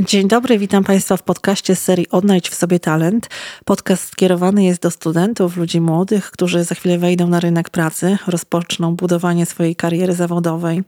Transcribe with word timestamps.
Dzień 0.00 0.28
dobry, 0.28 0.58
witam 0.58 0.84
Państwa 0.84 1.16
w 1.16 1.22
podcaście 1.22 1.76
z 1.76 1.82
serii 1.82 2.08
Odnajdź 2.10 2.48
w 2.48 2.54
sobie 2.54 2.80
talent. 2.80 3.30
Podcast 3.64 4.08
skierowany 4.08 4.64
jest 4.64 4.82
do 4.82 4.90
studentów, 4.90 5.56
ludzi 5.56 5.80
młodych, 5.80 6.30
którzy 6.30 6.64
za 6.64 6.74
chwilę 6.74 6.98
wejdą 6.98 7.26
na 7.26 7.40
rynek 7.40 7.70
pracy, 7.70 8.18
rozpoczną 8.26 8.96
budowanie 8.96 9.46
swojej 9.46 9.76
kariery 9.76 10.12
zawodowej. 10.12 10.82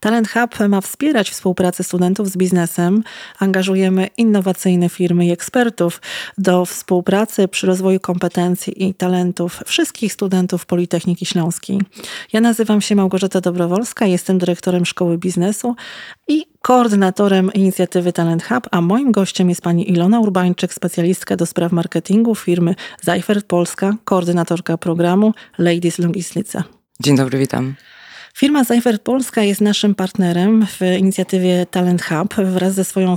Talent 0.00 0.28
Hub 0.28 0.68
ma 0.68 0.80
wspierać 0.80 1.30
współpracę 1.30 1.84
studentów 1.84 2.28
z 2.28 2.36
biznesem. 2.36 3.04
Angażujemy 3.38 4.08
innowacyjne 4.16 4.88
firmy 4.88 5.26
i 5.26 5.32
ekspertów 5.32 6.00
do 6.38 6.64
współpracy 6.64 7.48
przy 7.48 7.66
rozwoju 7.66 8.00
kompetencji 8.00 8.84
i 8.84 8.94
talentów 8.94 9.62
wszystkich 9.66 10.12
studentów 10.12 10.66
Politechniki 10.66 11.26
Śląskiej. 11.26 11.80
Ja 12.32 12.40
nazywam 12.40 12.80
się 12.80 12.94
Małgorzata 12.96 13.40
Dobrowolska, 13.40 14.06
jestem 14.06 14.38
dyrektorem 14.38 14.86
Szkoły 14.86 15.18
Biznesu 15.18 15.76
i 16.28 16.44
koordynatorem 16.62 17.52
inicjatywy 17.52 18.12
Talent 18.12 18.42
Hub, 18.42 18.68
a 18.70 18.80
moim 18.80 19.12
gościem 19.12 19.48
jest 19.48 19.62
pani 19.62 19.90
Ilona 19.90 20.20
Urbańczyk, 20.20 20.74
specjalistka 20.74 21.36
do 21.36 21.46
spraw 21.46 21.72
marketingu 21.72 22.34
firmy 22.34 22.74
Zajfert 23.02 23.46
Polska, 23.46 23.96
koordynatorka 24.04 24.78
programu 24.78 25.32
Ladies 25.58 25.98
Logislice. 25.98 26.62
Dzień 27.00 27.16
dobry, 27.16 27.38
witam. 27.38 27.74
Firma 28.36 28.64
Zajfert 28.64 29.02
Polska 29.02 29.42
jest 29.42 29.60
naszym 29.60 29.94
partnerem 29.94 30.66
w 30.66 30.80
inicjatywie 30.98 31.66
Talent 31.66 32.02
Hub. 32.02 32.34
Wraz 32.34 32.74
ze 32.74 32.84
swoją 32.84 33.14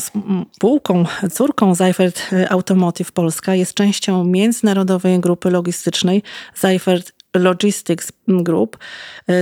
spółką, 0.55 1.05
córką 1.31 1.75
Zajfert 1.75 2.21
Automotive 2.49 3.11
Polska 3.11 3.55
jest 3.55 3.73
częścią 3.73 4.23
międzynarodowej 4.23 5.19
grupy 5.19 5.49
logistycznej 5.49 6.23
Zajfert 6.55 7.13
Logistics 7.35 8.11
Group 8.27 8.77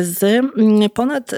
z 0.01 0.45
ponad 0.93 1.31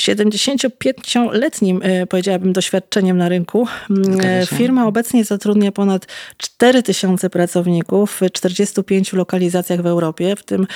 75-letnim, 0.00 1.80
e, 1.82 2.06
powiedziałabym, 2.06 2.52
doświadczeniem 2.52 3.16
na 3.16 3.28
rynku. 3.28 3.66
Mm, 3.90 4.20
e, 4.20 4.46
firma 4.46 4.86
obecnie 4.86 5.24
zatrudnia 5.24 5.72
ponad 5.72 6.06
4000 6.36 7.30
pracowników 7.30 8.20
w 8.20 8.32
45 8.32 9.12
lokalizacjach 9.12 9.82
w 9.82 9.86
Europie, 9.86 10.36
w 10.36 10.42
tym 10.42 10.66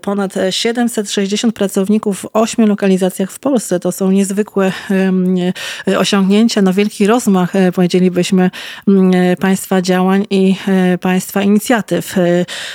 ponad 0.00 0.34
760 0.50 1.54
pracowników 1.54 2.20
w 2.20 2.26
8 2.32 2.66
lokalizacjach 2.66 3.30
w 3.32 3.38
Polsce. 3.38 3.80
To 3.80 3.92
są 3.92 4.10
niezwykłe 4.10 4.72
e, 5.88 5.98
osiągnięcia, 5.98 6.62
no 6.62 6.72
wielki 6.72 7.06
rozmach, 7.06 7.52
powiedzielibyśmy, 7.74 8.50
mm, 8.88 9.36
Państwa 9.36 9.82
działań 9.82 10.26
i 10.30 10.56
Państwa 11.00 11.42
inicjatyw. 11.42 12.16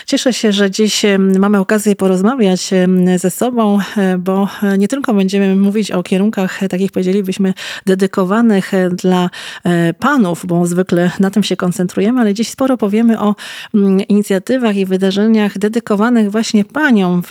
Cieszę 0.06 0.34
się, 0.34 0.52
że 0.52 0.72
dziś 0.72 1.02
mamy 1.40 1.60
okazję 1.60 1.96
porozmawiać 1.96 2.70
ze 3.18 3.30
sobą, 3.32 3.80
bo 4.20 4.50
nie 4.78 4.88
tylko 4.88 5.14
będziemy 5.14 5.56
mówić 5.56 5.87
mówić 5.88 5.92
o 5.92 6.04
kierunkach, 6.04 6.64
e, 6.64 6.68
takich 6.70 6.92
powiedzielibyśmy, 6.92 7.54
dedykowanych 7.86 8.74
e, 8.74 8.90
dla 8.90 9.30
e, 9.64 9.94
panów, 9.94 10.46
bo 10.46 10.66
zwykle 10.66 11.12
na 11.20 11.30
tym 11.30 11.44
się 11.44 11.56
koncentrujemy, 11.56 12.22
ale 12.22 12.34
dziś 12.34 12.50
sporo 12.50 12.78
powiemy 12.78 13.20
o 13.20 13.36
mm, 13.74 14.02
inicjatywach 14.02 14.76
i 14.76 14.86
wydarzeniach 14.86 15.58
dedykowanych 15.58 16.32
właśnie 16.32 16.66
paniom 16.66 17.22
w 17.22 17.30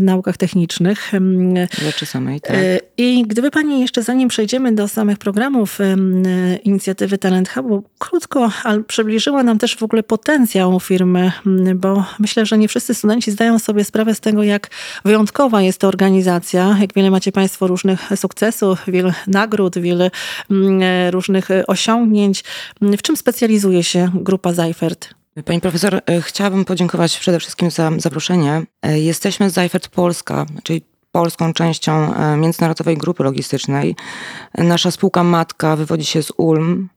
naukach 0.00 0.36
technicznych. 0.36 1.14
Mm, 1.14 1.66
Rzeczy 1.84 2.06
samej, 2.06 2.40
tak. 2.40 2.56
I 2.96 3.24
gdyby 3.26 3.50
pani 3.50 3.80
jeszcze, 3.80 4.02
zanim 4.02 4.28
przejdziemy 4.28 4.72
do 4.72 4.88
samych 4.88 5.18
programów 5.18 5.78
inicjatywy 6.64 7.18
Talent 7.18 7.48
Hubu, 7.48 7.84
krótko 7.98 8.50
ale 8.64 8.82
przybliżyła 8.82 9.42
nam 9.42 9.58
też 9.58 9.76
w 9.76 9.82
ogóle 9.82 10.02
potencjał 10.02 10.80
firmy, 10.80 11.32
mm, 11.46 11.78
bo 11.78 12.04
myślę, 12.18 12.46
że 12.46 12.58
nie 12.58 12.68
wszyscy 12.68 12.94
studenci 12.94 13.30
zdają 13.30 13.58
sobie 13.58 13.84
sprawę 13.84 14.14
z 14.14 14.20
tego, 14.20 14.42
jak 14.42 14.70
wyjątkowa 15.04 15.62
jest 15.62 15.78
to 15.78 15.88
organizacja, 15.88 16.76
jak 16.80 16.94
wiele 16.94 17.10
macie 17.10 17.32
państwo 17.32 17.66
różnych 17.66 17.95
sukcesów, 18.16 18.82
wiele 18.88 19.14
nagród, 19.26 19.78
wiele 19.78 20.10
mm, 20.50 21.10
różnych 21.10 21.48
osiągnięć. 21.66 22.44
W 22.80 23.02
czym 23.02 23.16
specjalizuje 23.16 23.84
się 23.84 24.10
grupa 24.14 24.52
Zajfert? 24.52 25.14
Pani 25.44 25.60
profesor, 25.60 25.94
e, 26.06 26.20
chciałabym 26.20 26.64
podziękować 26.64 27.18
przede 27.18 27.40
wszystkim 27.40 27.70
za 27.70 27.90
zaproszenie. 27.98 28.62
E, 28.82 28.98
jesteśmy 28.98 29.50
z 29.50 29.52
Zajfert 29.52 29.88
Polska, 29.88 30.46
czyli 30.62 30.82
polską 31.12 31.52
częścią 31.52 32.14
e, 32.14 32.36
międzynarodowej 32.36 32.96
grupy 32.96 33.24
logistycznej. 33.24 33.96
Nasza 34.58 34.90
spółka 34.90 35.24
matka 35.24 35.76
wywodzi 35.76 36.04
się 36.04 36.22
z 36.22 36.32
Ulm, 36.36 36.88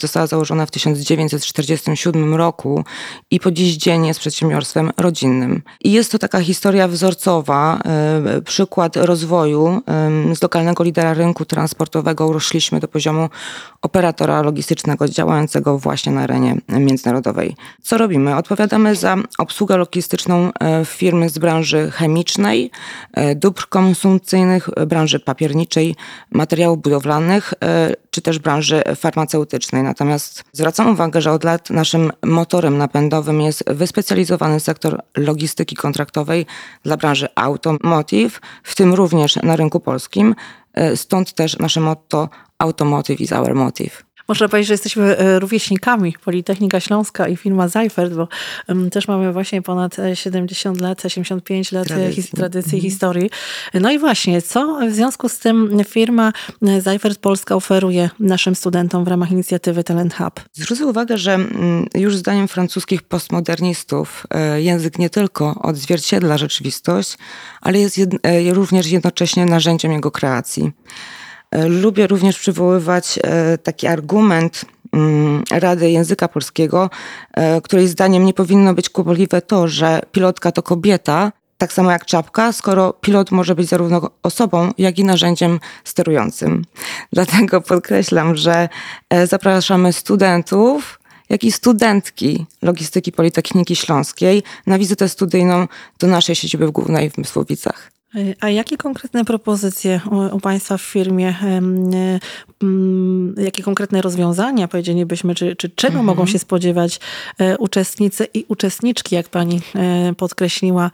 Została 0.00 0.26
założona 0.26 0.66
w 0.66 0.70
1947 0.70 2.34
roku 2.34 2.84
i 3.30 3.40
po 3.40 3.50
dziś 3.50 3.76
dzień 3.76 4.06
jest 4.06 4.20
przedsiębiorstwem 4.20 4.90
rodzinnym. 4.96 5.62
I 5.84 5.92
jest 5.92 6.12
to 6.12 6.18
taka 6.18 6.40
historia 6.40 6.88
wzorcowa, 6.88 7.78
e, 7.84 8.42
przykład 8.42 8.96
rozwoju. 8.96 9.82
Z 10.34 10.42
lokalnego 10.42 10.84
lidera 10.84 11.14
rynku 11.14 11.44
transportowego 11.44 12.26
urośliśmy 12.26 12.80
do 12.80 12.88
poziomu 12.88 13.28
operatora 13.82 14.42
logistycznego 14.42 15.08
działającego 15.08 15.78
właśnie 15.78 16.12
na 16.12 16.20
arenie 16.20 16.56
międzynarodowej. 16.68 17.56
Co 17.82 17.98
robimy? 17.98 18.36
Odpowiadamy 18.36 18.94
za 18.94 19.16
obsługę 19.38 19.76
logistyczną 19.76 20.50
e, 20.60 20.84
firmy 20.84 21.28
z 21.28 21.38
branży 21.38 21.90
chemicznej, 21.90 22.70
e, 23.12 23.34
dóbr 23.34 23.68
konsumpcyjnych, 23.68 24.68
branży 24.86 25.20
papierniczej, 25.20 25.96
materiałów 26.30 26.82
budowlanych, 26.82 27.54
czy 28.10 28.22
też 28.22 28.38
branży 28.38 28.82
farmaceutycznej. 28.96 29.13
Natomiast 29.82 30.44
zwracam 30.52 30.90
uwagę, 30.90 31.20
że 31.20 31.32
od 31.32 31.44
lat 31.44 31.70
naszym 31.70 32.12
motorem 32.22 32.78
napędowym 32.78 33.40
jest 33.40 33.64
wyspecjalizowany 33.66 34.60
sektor 34.60 35.02
logistyki 35.16 35.76
kontraktowej 35.76 36.46
dla 36.82 36.96
branży 36.96 37.28
automotive, 37.34 38.40
w 38.62 38.74
tym 38.74 38.94
również 38.94 39.36
na 39.36 39.56
rynku 39.56 39.80
polskim. 39.80 40.34
E, 40.74 40.96
stąd 40.96 41.32
też 41.32 41.58
nasze 41.58 41.80
motto 41.80 42.28
Automotive 42.58 43.20
is 43.20 43.32
our 43.32 43.54
motive. 43.54 44.04
Można 44.28 44.48
powiedzieć, 44.48 44.68
że 44.68 44.74
jesteśmy 44.74 45.16
e, 45.16 45.38
rówieśnikami 45.38 46.14
Politechnika 46.24 46.80
Śląska 46.80 47.28
i 47.28 47.36
firma 47.36 47.68
Zajfert, 47.68 48.12
bo 48.12 48.28
też 48.90 49.08
mamy 49.08 49.32
właśnie 49.32 49.62
ponad 49.62 49.96
70 50.14 50.80
lat, 50.80 51.02
75 51.08 51.72
lat 51.72 51.86
e, 51.86 51.88
tradycji, 51.88 52.24
tradycji 52.36 52.74
mhm. 52.74 52.82
historii. 52.82 53.30
No 53.74 53.90
i 53.90 53.98
właśnie, 53.98 54.42
co 54.42 54.78
w 54.88 54.92
związku 54.92 55.28
z 55.28 55.38
tym 55.38 55.78
firma 55.88 56.32
e, 56.62 56.80
Zajfert 56.80 57.18
Polska 57.18 57.54
oferuje 57.54 58.10
naszym 58.20 58.54
studentom 58.54 59.04
w 59.04 59.08
ramach 59.08 59.30
inicjatywy 59.30 59.84
Talent 59.84 60.14
Hub? 60.14 60.40
Zwrócę 60.52 60.86
uwagę, 60.86 61.18
że 61.18 61.34
mm, 61.34 61.86
już 61.94 62.16
zdaniem 62.16 62.48
francuskich 62.48 63.02
postmodernistów 63.02 64.26
język 64.56 64.98
nie 64.98 65.10
tylko 65.10 65.54
odzwierciedla 65.62 66.38
rzeczywistość, 66.38 67.18
ale 67.60 67.78
jest 67.78 67.98
jed 67.98 68.10
również 68.52 68.86
jednocześnie 68.86 69.46
narzędziem 69.46 69.92
jego 69.92 70.10
kreacji. 70.10 70.72
E, 71.54 71.68
lubię 71.68 72.06
również 72.06 72.38
przywoływać 72.38 73.18
e, 73.22 73.58
taki 73.58 73.86
argument 73.86 74.64
mm, 74.92 75.42
Rady 75.50 75.90
Języka 75.90 76.28
Polskiego, 76.28 76.90
e, 77.34 77.60
której 77.60 77.88
zdaniem 77.88 78.24
nie 78.24 78.34
powinno 78.34 78.74
być 78.74 78.90
kłopotliwe 78.90 79.42
to, 79.42 79.68
że 79.68 80.00
pilotka 80.12 80.52
to 80.52 80.62
kobieta, 80.62 81.32
tak 81.58 81.72
samo 81.72 81.90
jak 81.90 82.04
czapka, 82.04 82.52
skoro 82.52 82.92
pilot 82.92 83.30
może 83.30 83.54
być 83.54 83.68
zarówno 83.68 84.10
osobą, 84.22 84.70
jak 84.78 84.98
i 84.98 85.04
narzędziem 85.04 85.60
sterującym. 85.84 86.64
Dlatego 87.12 87.60
podkreślam, 87.60 88.36
że 88.36 88.68
zapraszamy 89.24 89.92
studentów, 89.92 91.00
jak 91.28 91.44
i 91.44 91.52
studentki 91.52 92.46
Logistyki 92.62 93.12
Politechniki 93.12 93.76
Śląskiej 93.76 94.42
na 94.66 94.78
wizytę 94.78 95.08
studyjną 95.08 95.68
do 95.98 96.06
naszej 96.06 96.34
siedziby 96.34 96.72
głównej 96.72 97.10
w 97.10 97.18
Mysłowicach. 97.18 97.90
A 98.40 98.50
jakie 98.50 98.76
konkretne 98.76 99.24
propozycje 99.24 100.00
u, 100.32 100.40
Państwa 100.40 100.76
w 100.76 100.82
firmie, 100.82 101.34
jakie 103.36 103.62
konkretne 103.62 104.02
rozwiązania, 104.02 104.68
powiedzielibyśmy, 104.68 105.34
czy, 105.34 105.56
czy 105.56 105.68
czego 105.68 105.98
mhm. 105.98 106.06
mogą 106.06 106.26
się 106.26 106.38
spodziewać 106.38 107.00
e, 107.38 107.58
uczestnicy 107.58 108.26
i 108.34 108.44
uczestniczki, 108.48 109.14
jak 109.14 109.28
Pani 109.28 109.60
e, 109.74 110.14
podkreśliła, 110.14 110.90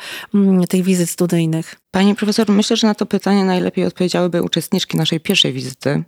tych 0.69 0.85
wizyt 0.85 1.11
studyjnych? 1.11 1.77
Pani 1.91 2.15
profesor, 2.15 2.49
myślę, 2.49 2.77
że 2.77 2.87
na 2.87 2.95
to 2.95 3.07
pytanie 3.07 3.45
najlepiej 3.45 3.85
odpowiedziałyby 3.85 4.43
uczestniczki 4.43 4.97
naszej 4.97 5.21
pierwszej 5.21 5.53
wizyty. 5.53 6.03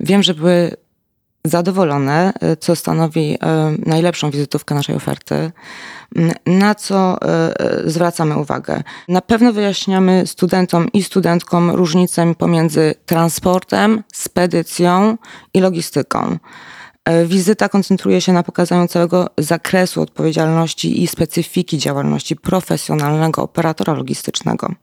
Wiem, 0.00 0.22
że 0.22 0.34
były 0.34 0.76
zadowolone, 1.48 2.32
e, 2.40 2.56
co 2.56 2.76
stanowi 2.76 3.38
najlepszą 3.86 4.30
wizytówkę 4.30 4.74
naszej 4.74 4.96
oferty. 4.96 5.52
Na 6.46 6.74
co 6.74 7.22
e, 7.22 7.54
zwracamy 7.84 8.36
uwagę? 8.38 8.82
Na 9.08 9.20
pewno 9.20 9.52
wyjaśniamy 9.52 10.26
studentom 10.26 10.92
i 10.92 11.02
studentkom 11.02 11.70
różnicę 11.70 12.34
pomiędzy 12.34 12.94
transportem, 13.06 14.02
spedycją 14.12 15.16
i 15.54 15.60
logistyką. 15.60 16.38
Wizyta 17.26 17.68
koncentruje 17.68 18.20
się 18.20 18.32
na 18.32 18.42
pokazaniu 18.42 18.88
całego 18.88 19.26
zakresu 19.38 20.02
odpowiedzialności 20.02 21.02
i 21.02 21.06
specyfiki 21.06 21.78
działalności 21.78 22.36
profesjonalnego 22.36 23.42
operatora 23.42 23.92
logistycznego. 23.92 24.74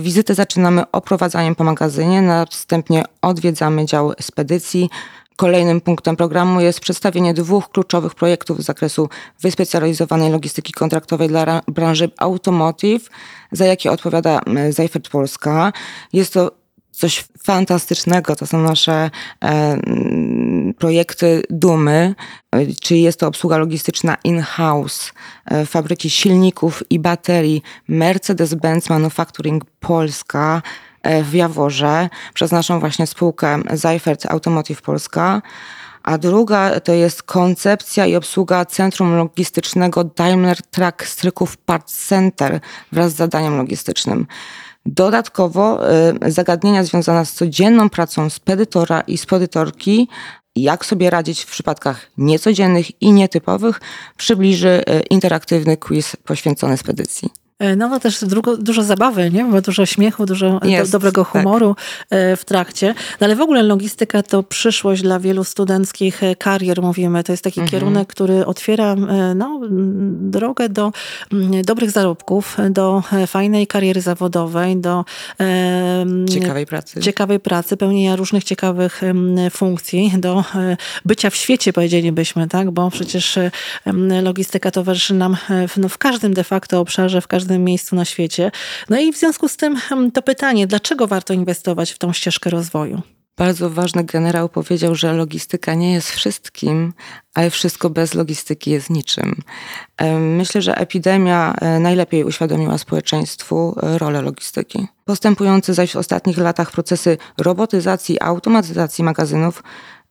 Wizytę 0.00 0.34
zaczynamy 0.34 0.90
oprowadzaniem 0.92 1.54
po 1.54 1.64
magazynie, 1.64 2.22
następnie 2.22 3.04
odwiedzamy 3.22 3.86
dział 3.86 4.12
spedycji, 4.20 4.90
Kolejnym 5.38 5.80
punktem 5.80 6.16
programu 6.16 6.60
jest 6.60 6.80
przedstawienie 6.80 7.34
dwóch 7.34 7.70
kluczowych 7.70 8.14
projektów 8.14 8.62
z 8.62 8.64
zakresu 8.64 9.08
wyspecjalizowanej 9.40 10.32
logistyki 10.32 10.72
kontraktowej 10.72 11.28
dla 11.28 11.62
branży 11.68 12.10
automotive, 12.18 13.08
za 13.52 13.66
jakie 13.66 13.90
odpowiada 13.90 14.40
Zajfert 14.70 15.08
Polska. 15.08 15.72
Jest 16.12 16.32
to 16.32 16.50
coś 16.90 17.24
fantastycznego. 17.42 18.36
To 18.36 18.46
są 18.46 18.62
nasze 18.62 19.10
e, 19.44 19.78
projekty 20.78 21.42
dumy, 21.50 22.14
czyli 22.80 23.02
jest 23.02 23.20
to 23.20 23.26
obsługa 23.26 23.58
logistyczna 23.58 24.16
in-house, 24.24 25.12
e, 25.46 25.66
fabryki 25.66 26.10
silników 26.10 26.82
i 26.90 26.98
baterii 26.98 27.62
Mercedes-Benz 27.88 28.90
Manufacturing 28.90 29.64
Polska 29.80 30.62
w 31.24 31.34
Jaworze 31.34 32.08
przez 32.34 32.52
naszą 32.52 32.80
właśnie 32.80 33.06
spółkę 33.06 33.62
Seifert 33.76 34.26
Automotive 34.26 34.82
Polska 34.82 35.42
a 36.08 36.18
druga 36.18 36.80
to 36.80 36.92
jest 36.92 37.22
koncepcja 37.22 38.06
i 38.06 38.16
obsługa 38.16 38.64
centrum 38.64 39.16
logistycznego 39.16 40.04
Daimler 40.04 40.62
Truck 40.62 41.04
Stryków 41.04 41.56
Parts 41.56 42.06
Center 42.08 42.60
wraz 42.92 43.12
z 43.12 43.16
zadaniem 43.16 43.56
logistycznym. 43.56 44.26
Dodatkowo 44.86 45.90
y, 46.26 46.32
zagadnienia 46.32 46.84
związane 46.84 47.26
z 47.26 47.32
codzienną 47.32 47.90
pracą 47.90 48.30
spedytora 48.30 49.00
i 49.00 49.18
spedytorki, 49.18 50.08
jak 50.56 50.86
sobie 50.86 51.10
radzić 51.10 51.42
w 51.42 51.50
przypadkach 51.50 52.10
niecodziennych 52.18 53.02
i 53.02 53.12
nietypowych, 53.12 53.80
przybliży 54.16 54.84
y, 54.88 55.00
interaktywny 55.10 55.76
quiz 55.76 56.16
poświęcony 56.24 56.76
spedycji. 56.76 57.30
E, 57.58 57.76
no 57.76 57.88
bo 57.88 58.00
też 58.00 58.24
dużo, 58.24 58.56
dużo 58.56 58.82
zabawy, 58.82 59.30
nie? 59.30 59.44
Bo 59.44 59.60
dużo 59.60 59.86
śmiechu, 59.86 60.26
dużo 60.26 60.60
Jest, 60.64 60.92
do, 60.92 60.98
dobrego 60.98 61.24
tak. 61.24 61.32
humoru 61.32 61.76
tak. 61.98 62.18
w 62.36 62.44
trakcie. 62.44 62.94
No 63.20 63.24
ale 63.24 63.36
w 63.36 63.40
ogóle 63.40 63.62
logistyka 63.62 64.22
to 64.22 64.42
przyszłość 64.42 65.02
dla 65.02 65.20
wielu 65.20 65.44
studenckich 65.44 66.22
e, 66.22 66.36
karier, 66.36 66.82
mówimy. 66.82 67.24
To 67.24 67.32
jest 67.32 67.44
taki 67.44 67.60
mhm. 67.60 67.70
kierunek, 67.70 68.08
który 68.08 68.46
otwiera 68.46 68.94
no, 69.34 69.60
drogę 70.10 70.68
do 70.68 70.92
dobrych 71.64 71.90
zarobków, 71.90 72.56
do 72.70 73.02
fajnej 73.26 73.66
kariery 73.66 74.00
zawodowej, 74.00 74.76
do 74.76 75.04
ciekawej 76.30 76.66
pracy, 76.66 77.00
ciekawej 77.00 77.40
pracy 77.40 77.76
pełnienia 77.76 78.16
różnych 78.16 78.44
ciekawych 78.44 79.00
funkcji, 79.50 80.12
do 80.18 80.44
bycia 81.04 81.30
w 81.30 81.36
świecie, 81.36 81.72
powiedzielibyśmy, 81.72 82.48
tak? 82.48 82.70
Bo 82.70 82.90
przecież 82.90 83.38
logistyka 84.22 84.70
towarzyszy 84.70 85.14
nam 85.14 85.36
w, 85.68 85.76
no, 85.76 85.88
w 85.88 85.98
każdym 85.98 86.34
de 86.34 86.44
facto 86.44 86.80
obszarze, 86.80 87.20
w 87.20 87.26
każdym 87.26 87.47
każdym 87.48 87.64
miejscu 87.64 87.96
na 87.96 88.04
świecie. 88.04 88.50
No 88.88 88.98
i 88.98 89.12
w 89.12 89.16
związku 89.16 89.48
z 89.48 89.56
tym 89.56 89.76
hmm, 89.76 90.12
to 90.12 90.22
pytanie, 90.22 90.66
dlaczego 90.66 91.06
warto 91.06 91.34
inwestować 91.34 91.92
w 91.92 91.98
tą 91.98 92.12
ścieżkę 92.12 92.50
rozwoju? 92.50 93.02
Bardzo 93.36 93.70
ważny 93.70 94.04
generał 94.04 94.48
powiedział, 94.48 94.94
że 94.94 95.12
logistyka 95.12 95.74
nie 95.74 95.92
jest 95.92 96.10
wszystkim, 96.10 96.92
ale 97.34 97.50
wszystko 97.50 97.90
bez 97.90 98.14
logistyki 98.14 98.70
jest 98.70 98.90
niczym. 98.90 99.42
Myślę, 100.20 100.62
że 100.62 100.74
epidemia 100.74 101.54
e, 101.60 101.78
najlepiej 101.80 102.24
uświadomiła 102.24 102.78
społeczeństwu 102.78 103.76
e, 103.82 103.98
rolę 103.98 104.22
logistyki. 104.22 104.86
Postępujące 105.04 105.74
zaś 105.74 105.92
w 105.92 105.96
ostatnich 105.96 106.38
latach 106.38 106.70
procesy 106.70 107.18
robotyzacji, 107.38 108.20
automatyzacji 108.20 109.04
magazynów 109.04 109.62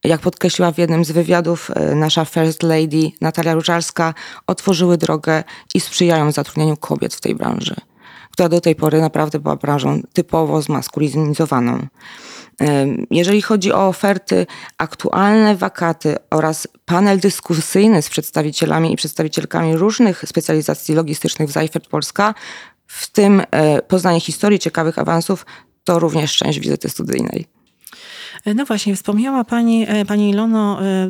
jak 0.04 0.22
podkreśliła 0.22 0.72
w 0.72 0.78
jednym 0.78 1.06
z 1.06 1.12
wywiadów 1.12 1.72
e, 1.76 1.96
nasza 1.96 2.26
First 2.26 2.64
Lady 2.64 3.12
Natalia 3.22 3.54
Różalska, 3.54 4.14
otworzyły 4.48 4.98
drogę 4.98 5.44
i 5.74 5.80
sprzyjają 5.80 6.32
zatrudnieniu 6.32 6.78
kobiet 6.78 7.14
w 7.14 7.22
tej 7.22 7.36
branży, 7.36 7.76
która 8.32 8.50
do 8.50 8.62
tej 8.62 8.76
pory 8.76 9.02
naprawdę 9.02 9.40
była 9.40 9.56
branżą 9.56 10.02
typowo 10.14 10.62
zmaskulinizowaną. 10.62 11.88
Jeżeli 13.12 13.42
chodzi 13.42 13.74
o 13.74 13.88
oferty, 13.88 14.46
aktualne 14.78 15.56
wakaty 15.56 16.16
oraz 16.30 16.68
panel 16.86 17.20
dyskusyjny 17.20 18.02
z 18.02 18.10
przedstawicielami 18.10 18.94
i 18.94 18.96
przedstawicielkami 18.96 19.76
różnych 19.76 20.24
specjalizacji 20.26 20.96
logistycznych 20.96 21.50
w 21.50 21.52
Zajfert 21.52 21.88
Polska, 21.88 22.34
w 22.88 23.10
tym 23.10 23.44
e, 23.52 23.82
poznanie 23.82 24.20
historii 24.20 24.60
ciekawych 24.60 25.00
awansów, 25.00 25.46
to 25.84 26.00
również 26.00 26.36
część 26.36 26.60
wizyty 26.60 26.90
studyjnej. 26.90 27.57
E, 28.46 28.54
no 28.54 28.66
właśnie, 28.66 28.96
wspomniała 28.96 29.44
Pani, 29.44 29.86
e, 29.88 30.06
Pani 30.06 30.30
Ilono, 30.30 30.80
e, 30.82 31.10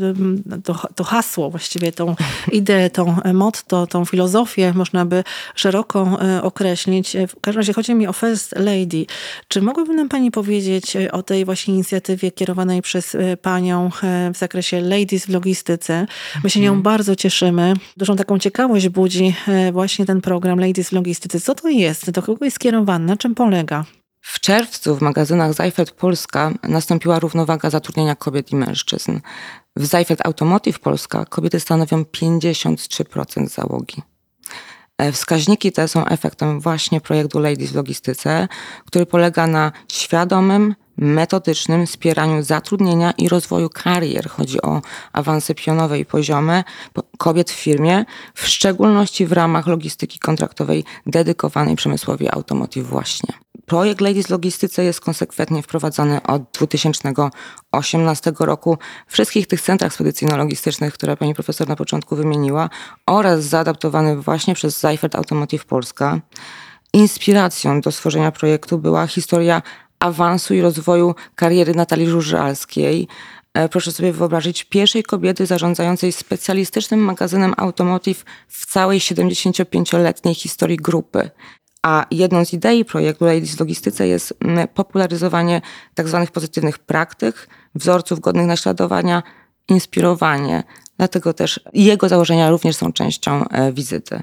to, 0.63 0.87
to 0.95 1.03
hasło, 1.03 1.49
właściwie 1.49 1.91
tą 1.91 2.15
ideę, 2.51 2.89
tą 2.89 3.15
motto, 3.33 3.87
tą 3.87 4.05
filozofię 4.05 4.73
można 4.73 5.05
by 5.05 5.23
szeroko 5.55 6.19
określić. 6.41 7.17
W 7.27 7.41
każdym 7.41 7.59
razie 7.59 7.73
chodzi 7.73 7.95
mi 7.95 8.07
o 8.07 8.13
First 8.13 8.55
Lady. 8.55 9.05
Czy 9.47 9.61
mogłaby 9.61 9.93
nam 9.93 10.09
Pani 10.09 10.31
powiedzieć 10.31 10.97
o 11.11 11.23
tej 11.23 11.45
właśnie 11.45 11.73
inicjatywie 11.73 12.31
kierowanej 12.31 12.81
przez 12.81 13.17
Panią 13.41 13.89
w 14.33 14.37
zakresie 14.37 14.81
Ladies 14.81 15.25
w 15.25 15.29
logistyce? 15.29 16.07
My 16.43 16.49
się 16.49 16.59
nią 16.59 16.69
mhm. 16.69 16.83
bardzo 16.83 17.15
cieszymy. 17.15 17.73
Dużą 17.97 18.15
taką 18.15 18.39
ciekawość 18.39 18.89
budzi 18.89 19.35
właśnie 19.71 20.05
ten 20.05 20.21
program 20.21 20.59
Ladies 20.59 20.89
w 20.89 20.91
logistyce. 20.91 21.39
Co 21.39 21.55
to 21.55 21.69
jest? 21.69 22.11
Do 22.11 22.21
kogo 22.21 22.45
jest 22.45 22.55
skierowany? 22.55 23.05
Na 23.05 23.17
czym 23.17 23.35
polega? 23.35 23.85
W 24.21 24.39
czerwcu 24.39 24.95
w 24.95 25.01
magazynach 25.01 25.53
Zajfert 25.53 25.91
Polska 25.91 26.51
nastąpiła 26.63 27.19
równowaga 27.19 27.69
zatrudnienia 27.69 28.15
kobiet 28.15 28.51
i 28.51 28.55
mężczyzn. 28.55 29.19
W 29.75 29.85
Zajfert 29.85 30.25
Automotive 30.25 30.79
Polska 30.79 31.25
kobiety 31.25 31.59
stanowią 31.59 32.03
53% 32.03 33.47
załogi. 33.47 34.01
E, 34.97 35.11
wskaźniki 35.11 35.71
te 35.71 35.87
są 35.87 36.05
efektem 36.05 36.59
właśnie 36.59 37.01
projektu 37.01 37.39
Ladies 37.39 37.71
w 37.71 37.75
Logistyce, 37.75 38.47
który 38.85 39.05
polega 39.05 39.47
na 39.47 39.71
świadomym, 39.91 40.75
metodycznym 40.97 41.85
wspieraniu 41.85 42.43
zatrudnienia 42.43 43.11
i 43.11 43.29
rozwoju 43.29 43.69
karier. 43.69 44.29
Chodzi 44.29 44.61
o 44.61 44.81
awanse 45.13 45.55
pionowe 45.55 45.99
i 45.99 46.05
poziome 46.05 46.63
kobiet 47.17 47.51
w 47.51 47.53
firmie, 47.53 48.05
w 48.33 48.47
szczególności 48.47 49.25
w 49.25 49.31
ramach 49.31 49.67
logistyki 49.67 50.19
kontraktowej 50.19 50.83
dedykowanej 51.05 51.75
przemysłowi 51.75 52.29
automotive 52.29 52.87
właśnie. 52.87 53.33
Projekt 53.67 54.01
Ladies 54.01 54.29
Logistyce 54.29 54.83
jest 54.83 55.01
konsekwentnie 55.01 55.63
wprowadzany 55.63 56.23
od 56.23 56.43
2018 56.51 58.33
roku 58.39 58.77
w 59.07 59.13
wszystkich 59.13 59.47
tych 59.47 59.61
centrach 59.61 59.93
spedycyjno-logistycznych, 59.93 60.91
które 60.91 61.17
pani 61.17 61.33
profesor 61.33 61.67
na 61.67 61.75
początku 61.75 62.15
wymieniła 62.15 62.69
oraz 63.05 63.43
zaadaptowany 63.43 64.17
właśnie 64.17 64.55
przez 64.55 64.77
Seifert 64.77 65.15
Automotive 65.15 65.65
Polska. 65.65 66.19
Inspiracją 66.93 67.81
do 67.81 67.91
stworzenia 67.91 68.31
projektu 68.31 68.77
była 68.77 69.07
historia 69.07 69.61
awansu 69.99 70.53
i 70.53 70.61
rozwoju 70.61 71.15
kariery 71.35 71.73
Natalii 71.75 72.07
Żużalskiej. 72.07 73.07
E, 73.53 73.69
proszę 73.69 73.91
sobie 73.91 74.13
wyobrazić, 74.13 74.63
pierwszej 74.63 75.03
kobiety 75.03 75.45
zarządzającej 75.45 76.11
specjalistycznym 76.11 76.99
magazynem 76.99 77.53
Automotive 77.57 78.25
w 78.47 78.65
całej 78.65 78.99
75-letniej 78.99 80.35
historii 80.35 80.77
grupy. 80.77 81.29
A 81.83 82.05
jedną 82.11 82.45
z 82.45 82.53
idei 82.53 82.85
projektu 82.85 83.25
Ladies 83.25 83.59
Logistyce 83.59 84.07
jest 84.07 84.33
mm, 84.41 84.67
popularyzowanie 84.67 85.61
tzw. 85.95 86.21
Tak 86.21 86.31
pozytywnych 86.31 86.79
praktyk, 86.79 87.47
wzorców 87.75 88.19
godnych 88.19 88.47
naśladowania, 88.47 89.23
inspirowanie. 89.67 90.63
Dlatego 90.97 91.33
też 91.33 91.59
jego 91.73 92.09
założenia 92.09 92.49
również 92.49 92.75
są 92.75 92.93
częścią 92.93 93.49
e, 93.49 93.73
wizyty. 93.73 94.21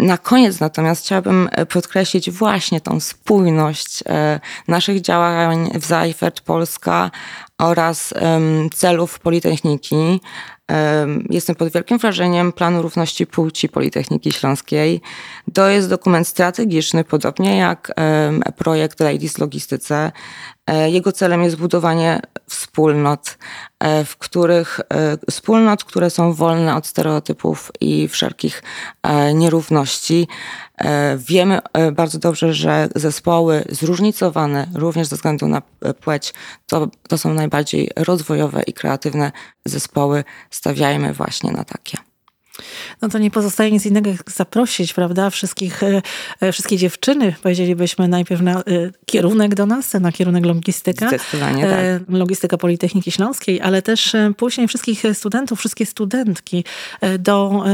Na 0.00 0.18
koniec 0.18 0.60
natomiast 0.60 1.04
chciałabym 1.04 1.48
e, 1.52 1.66
podkreślić 1.66 2.30
właśnie 2.30 2.80
tą 2.80 3.00
spójność 3.00 4.02
e, 4.06 4.40
naszych 4.68 5.00
działań 5.00 5.70
w 5.74 5.86
Zajfert 5.86 6.40
Polska 6.40 7.10
oraz 7.58 8.14
celów 8.74 9.18
Politechniki. 9.18 10.20
Jestem 11.30 11.56
pod 11.56 11.72
wielkim 11.72 11.98
wrażeniem 11.98 12.52
planu 12.52 12.82
równości 12.82 13.26
płci 13.26 13.68
Politechniki 13.68 14.32
Śląskiej. 14.32 15.00
To 15.54 15.68
jest 15.68 15.88
dokument 15.88 16.28
strategiczny, 16.28 17.04
podobnie 17.04 17.56
jak 17.56 17.92
projekt 18.56 19.00
Ladies 19.00 19.38
Logistyce. 19.38 20.12
E, 20.66 20.90
jego 20.90 21.12
celem 21.12 21.42
jest 21.42 21.56
budowanie 21.56 22.20
wspólnot, 22.48 23.38
e, 23.80 24.04
w 24.04 24.16
których 24.16 24.80
e, 24.80 25.18
wspólnot, 25.30 25.84
które 25.84 26.10
są 26.10 26.32
wolne 26.32 26.76
od 26.76 26.86
stereotypów 26.86 27.72
i 27.80 28.08
wszelkich 28.08 28.62
nierówności. 29.34 30.28
Wiemy 31.16 31.58
bardzo 31.92 32.18
dobrze, 32.18 32.54
że 32.54 32.88
zespoły 32.94 33.64
zróżnicowane 33.68 34.66
również 34.74 35.06
ze 35.06 35.16
względu 35.16 35.48
na 35.48 35.62
płeć 36.00 36.34
to, 36.66 36.88
to 37.08 37.18
są 37.18 37.34
najbardziej 37.34 37.90
rozwojowe 37.96 38.62
i 38.62 38.72
kreatywne 38.72 39.32
zespoły. 39.64 40.24
Stawiajmy 40.50 41.12
właśnie 41.12 41.52
na 41.52 41.64
takie 41.64 41.98
no 43.02 43.08
to 43.08 43.18
nie 43.18 43.30
pozostaje 43.30 43.70
nic 43.72 43.86
innego 43.86 44.10
jak 44.10 44.30
zaprosić, 44.30 44.94
prawda, 44.94 45.30
wszystkich, 45.30 45.82
e, 45.82 46.02
e, 46.40 46.52
wszystkie 46.52 46.76
dziewczyny, 46.76 47.34
powiedzielibyśmy 47.42 48.08
najpierw 48.08 48.40
na 48.40 48.60
e, 48.60 48.62
kierunek 49.06 49.54
do 49.54 49.66
nas, 49.66 49.94
na 49.94 50.12
kierunek 50.12 50.46
logistyka. 50.46 51.08
Zdecydowanie, 51.08 51.66
tak. 51.66 52.16
Logistyka 52.18 52.58
Politechniki 52.58 53.10
Śląskiej, 53.10 53.60
ale 53.60 53.82
też 53.82 54.16
później 54.36 54.68
wszystkich 54.68 55.02
studentów, 55.12 55.58
wszystkie 55.58 55.86
studentki 55.86 56.64
do 57.18 57.64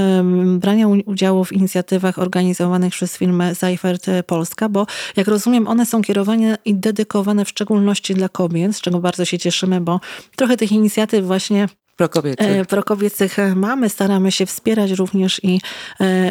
brania 0.58 0.88
udziału 0.88 1.44
w 1.44 1.52
inicjatywach 1.52 2.18
organizowanych 2.18 2.92
przez 2.92 3.16
firmę 3.16 3.54
Seifert 3.54 4.06
Polska, 4.26 4.68
bo 4.68 4.86
jak 5.16 5.28
rozumiem, 5.28 5.68
one 5.68 5.86
są 5.86 6.02
kierowane 6.02 6.58
i 6.64 6.74
dedykowane 6.74 7.44
w 7.44 7.48
szczególności 7.48 8.14
dla 8.14 8.28
kobiet, 8.28 8.76
z 8.76 8.80
czego 8.80 8.98
bardzo 8.98 9.24
się 9.24 9.38
cieszymy, 9.38 9.80
bo 9.80 10.00
trochę 10.36 10.56
tych 10.56 10.72
inicjatyw 10.72 11.26
właśnie 11.26 11.68
prokobiecych. 12.02 12.66
prokobiecych 12.66 13.36
mamy. 13.56 13.88
Staramy 13.88 14.32
się 14.32 14.46
wspierać 14.46 14.90
również 14.90 15.40
i, 15.44 15.60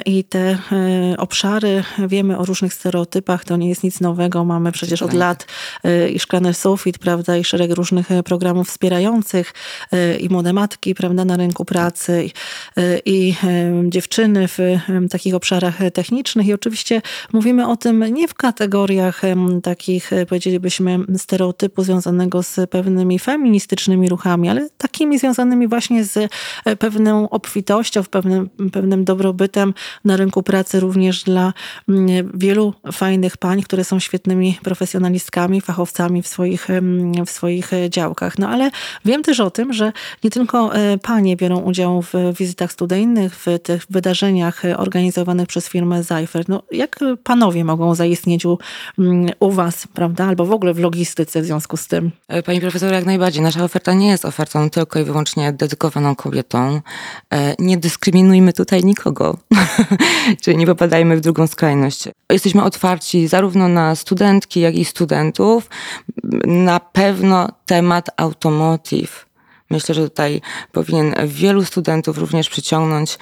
i 0.05 0.23
te 0.23 0.57
obszary. 1.17 1.83
Wiemy 2.07 2.37
o 2.37 2.45
różnych 2.45 2.73
stereotypach, 2.73 3.45
to 3.45 3.57
nie 3.57 3.69
jest 3.69 3.83
nic 3.83 4.01
nowego. 4.01 4.45
Mamy 4.45 4.71
przecież 4.71 5.01
od 5.01 5.13
lat 5.13 5.45
i 6.13 6.19
Szklany 6.19 6.53
Sufit, 6.53 6.97
prawda, 6.97 7.37
i 7.37 7.43
szereg 7.43 7.71
różnych 7.71 8.07
programów 8.25 8.67
wspierających 8.67 9.53
i 10.19 10.29
młode 10.29 10.53
matki, 10.53 10.95
prawda, 10.95 11.25
na 11.25 11.37
rynku 11.37 11.65
pracy 11.65 12.25
i, 12.25 12.31
i 13.05 13.35
dziewczyny 13.89 14.47
w 14.47 14.59
takich 15.11 15.35
obszarach 15.35 15.77
technicznych 15.93 16.47
i 16.47 16.53
oczywiście 16.53 17.01
mówimy 17.33 17.67
o 17.67 17.77
tym 17.77 18.03
nie 18.13 18.27
w 18.27 18.33
kategoriach 18.33 19.21
takich, 19.63 20.11
powiedzielibyśmy, 20.29 20.99
stereotypu 21.17 21.83
związanego 21.83 22.43
z 22.43 22.69
pewnymi 22.69 23.19
feministycznymi 23.19 24.09
ruchami, 24.09 24.49
ale 24.49 24.69
takimi 24.77 25.19
związanymi 25.19 25.60
właśnie 25.67 26.03
z 26.03 26.31
e, 26.65 26.75
pewną 26.75 27.29
obfitością, 27.29 28.03
pewnym, 28.03 28.49
pewnym 28.71 29.05
dobrobytem 29.05 29.73
na 30.05 30.17
rynku 30.17 30.43
pracy 30.43 30.79
również 30.79 31.23
dla 31.23 31.53
wielu 32.33 32.73
fajnych 32.91 33.37
pań, 33.37 33.61
które 33.61 33.83
są 33.83 33.99
świetnymi 33.99 34.59
profesjonalistkami, 34.63 35.61
fachowcami 35.61 36.21
w 36.21 36.27
swoich, 36.27 36.67
w 37.25 37.29
swoich 37.29 37.71
działkach. 37.89 38.37
No 38.37 38.49
ale 38.49 38.71
wiem 39.05 39.23
też 39.23 39.39
o 39.39 39.51
tym, 39.51 39.73
że 39.73 39.91
nie 40.23 40.29
tylko 40.29 40.75
e, 40.75 40.97
panie 40.97 41.35
biorą 41.35 41.59
udział 41.59 42.01
w 42.01 42.13
wizytach 42.39 42.71
studyjnych, 42.71 43.35
w 43.35 43.45
tych 43.63 43.85
wydarzeniach 43.89 44.61
organizowanych 44.77 45.47
przez 45.47 45.69
firmę 45.69 46.03
Seifert. 46.03 46.47
No, 46.47 46.63
jak 46.71 46.99
panowie 47.23 47.63
mogą 47.65 47.95
zaistnieć 47.95 48.45
u, 48.45 48.57
u 49.39 49.51
was, 49.51 49.87
prawda? 49.93 50.25
Albo 50.25 50.45
w 50.45 50.51
ogóle 50.51 50.73
w 50.73 50.79
logistyce 50.79 51.41
w 51.41 51.45
związku 51.45 51.77
z 51.77 51.87
tym? 51.87 52.11
E, 52.27 52.43
pani 52.43 52.61
profesor, 52.61 52.93
jak 52.93 53.05
najbardziej. 53.05 53.43
Nasza 53.43 53.63
oferta 53.63 53.93
nie 53.93 54.07
jest 54.07 54.25
ofertą 54.25 54.69
tylko 54.69 54.99
i 54.99 55.03
wyłącznie 55.03 55.50
dedykowaną 55.51 56.15
kobietom. 56.15 56.81
E, 57.33 57.55
nie 57.59 57.77
dyskryminujmy 57.77 58.53
tutaj 58.53 58.83
nikogo, 58.83 59.37
czyli 60.41 60.57
nie 60.57 60.65
popadajmy 60.65 61.17
w 61.17 61.21
drugą 61.21 61.47
skrajność. 61.47 62.03
Jesteśmy 62.31 62.63
otwarci 62.63 63.27
zarówno 63.27 63.67
na 63.67 63.95
studentki, 63.95 64.59
jak 64.59 64.75
i 64.75 64.85
studentów. 64.85 65.69
Na 66.45 66.79
pewno 66.79 67.47
temat 67.65 68.09
automotive. 68.17 69.25
Myślę, 69.69 69.95
że 69.95 70.09
tutaj 70.09 70.41
powinien 70.71 71.15
wielu 71.25 71.65
studentów 71.65 72.17
również 72.17 72.49
przyciągnąć. 72.49 73.17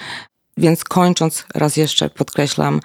Więc 0.56 0.84
kończąc, 0.84 1.46
raz 1.54 1.76
jeszcze 1.76 2.10
podkreślam, 2.10 2.80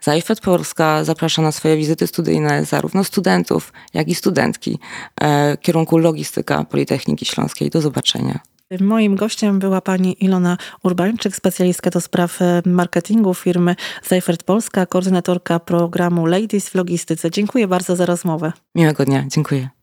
Zajfet 0.00 0.40
Polska 0.40 1.04
zaprasza 1.04 1.42
na 1.42 1.52
swoje 1.52 1.76
wizyty 1.76 2.06
studyjne 2.06 2.64
zarówno 2.64 3.04
studentów, 3.04 3.72
jak 3.94 4.08
i 4.08 4.14
studentki 4.14 4.78
e, 5.20 5.56
kierunku 5.56 5.98
logistyka 5.98 6.64
Politechniki 6.64 7.24
Śląskiej. 7.24 7.70
Do 7.70 7.80
zobaczenia. 7.80 8.40
Moim 8.80 9.16
gościem 9.16 9.58
była 9.58 9.80
pani 9.80 10.24
Ilona 10.24 10.56
Urbańczyk, 10.82 11.36
specjalistka 11.36 11.90
do 11.90 12.00
spraw 12.00 12.42
e, 12.42 12.62
marketingu 12.66 13.34
firmy 13.34 13.76
Zajfert 14.04 14.42
Polska, 14.42 14.86
koordynatorka 14.86 15.58
programu 15.58 16.26
Ladies 16.26 16.68
w 16.68 16.74
Logistyce. 16.74 17.30
Dziękuję 17.30 17.68
bardzo 17.68 17.96
za 17.96 18.06
rozmowę. 18.06 18.52
Miłego 18.74 19.04
dnia, 19.04 19.24
dziękuję. 19.28 19.75